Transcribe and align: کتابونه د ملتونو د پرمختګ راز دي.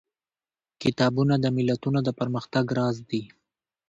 کتابونه 0.81 1.33
د 1.39 1.45
ملتونو 1.57 1.99
د 2.03 2.09
پرمختګ 2.19 2.65
راز 2.77 2.97
دي. 3.09 3.23